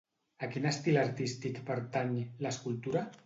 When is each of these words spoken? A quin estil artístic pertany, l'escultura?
A 0.45 0.47
quin 0.53 0.63
estil 0.69 0.97
artístic 1.01 1.61
pertany, 1.69 2.17
l'escultura? 2.47 3.05